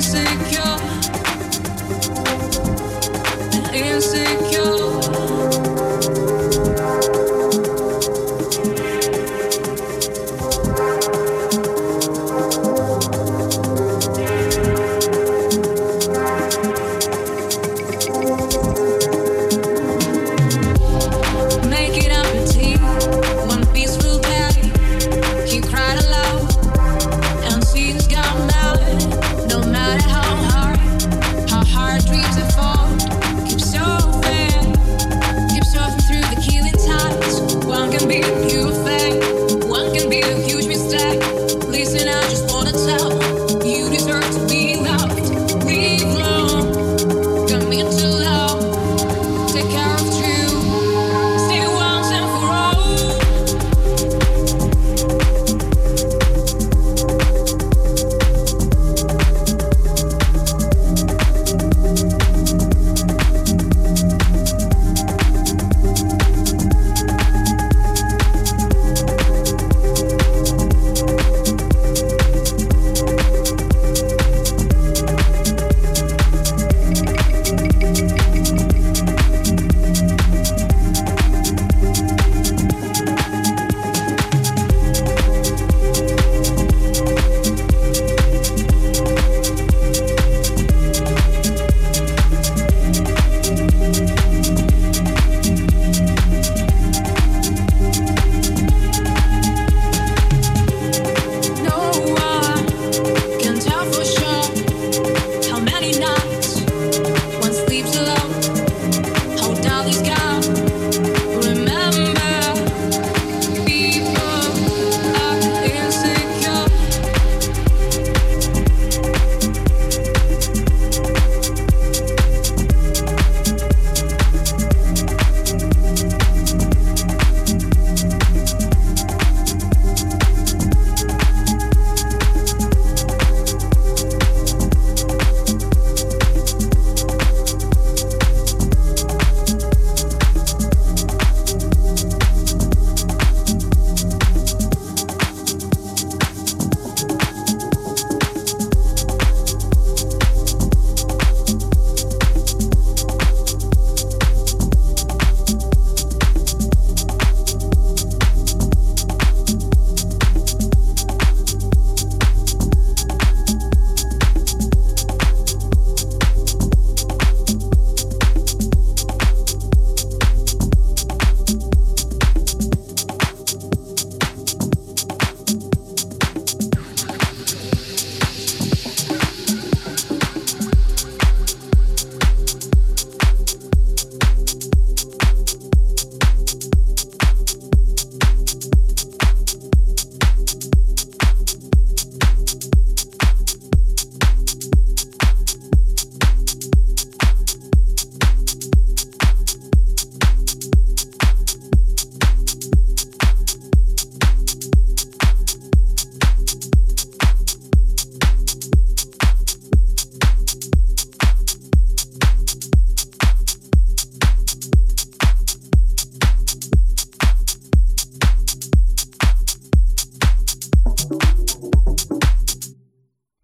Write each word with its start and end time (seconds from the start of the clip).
insecure. 0.00 0.90